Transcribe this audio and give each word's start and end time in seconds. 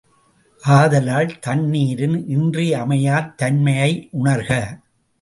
ஆதலால், 0.63 1.29
தண்ணீரின் 1.39 2.17
இன்றியமையாத் 2.27 3.31
தன்மையை 3.37 4.09
உணர்க! 4.11 4.49